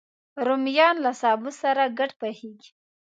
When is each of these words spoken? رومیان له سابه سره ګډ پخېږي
رومیان 0.45 0.95
له 1.05 1.11
سابه 1.21 1.51
سره 1.61 1.83
ګډ 1.97 2.11
پخېږي 2.19 2.69